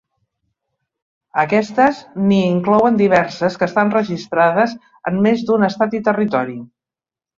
[1.41, 1.99] Aquestes
[2.29, 4.75] n'hi inclouen diverses que estan registrades
[5.13, 6.57] en més d'un estat i territori.